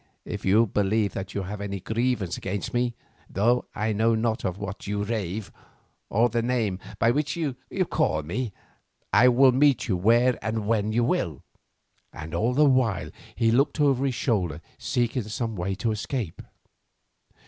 [0.25, 4.87] If you believe that you have any grievance against me—though I know not of what
[4.87, 5.51] you rave,
[6.09, 7.55] or the name by which you
[7.87, 11.43] call me—I will meet you where and when you will."
[12.11, 16.41] And all the while he looked over his shoulder seeking some way of escape.